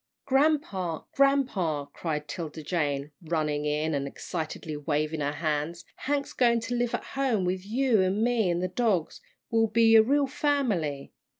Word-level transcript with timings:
"Grampa, 0.25 1.05
grampa!" 1.11 1.87
cried 1.93 2.27
'Tilda 2.27 2.63
Jane, 2.63 3.11
running 3.21 3.65
in, 3.65 3.93
and 3.93 4.07
excitedly 4.07 4.75
waving 4.75 5.19
her 5.19 5.31
hands, 5.33 5.85
"Hank's 5.95 6.33
goin' 6.33 6.59
to 6.61 6.73
live 6.73 6.95
at 6.95 7.03
home 7.03 7.45
with 7.45 7.63
you, 7.67 8.01
an' 8.01 8.23
me, 8.23 8.49
an' 8.49 8.61
the 8.61 8.67
dogs. 8.67 9.21
We'll 9.51 9.67
be 9.67 9.95
a 9.95 10.01
real 10.01 10.25
family. 10.25 11.13